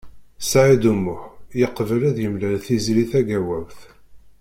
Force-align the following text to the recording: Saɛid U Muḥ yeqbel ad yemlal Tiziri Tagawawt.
Saɛid 0.49 0.83
U 0.91 0.93
Muḥ 1.03 1.21
yeqbel 1.59 2.01
ad 2.09 2.17
yemlal 2.21 2.55
Tiziri 2.65 3.05
Tagawawt. 3.11 3.79